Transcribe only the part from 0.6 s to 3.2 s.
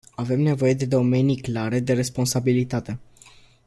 de domenii clare de responsabilitate.